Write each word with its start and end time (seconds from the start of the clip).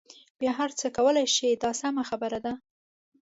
بیا 0.39 0.51
هر 0.59 0.69
څه 0.79 0.85
کولای 0.97 1.27
شئ 1.35 1.51
دا 1.63 1.71
سمه 1.81 2.03
خبره 2.09 2.39
ده. 2.45 2.53